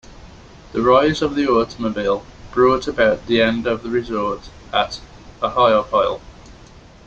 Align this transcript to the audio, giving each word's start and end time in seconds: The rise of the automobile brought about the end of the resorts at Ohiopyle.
The 0.71 0.81
rise 0.81 1.21
of 1.21 1.35
the 1.35 1.45
automobile 1.47 2.25
brought 2.51 2.87
about 2.87 3.27
the 3.27 3.39
end 3.39 3.67
of 3.67 3.83
the 3.83 3.89
resorts 3.91 4.49
at 4.73 4.99
Ohiopyle. 5.43 6.19